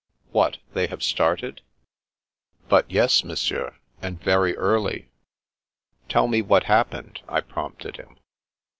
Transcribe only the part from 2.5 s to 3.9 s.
But yes. Monsieur,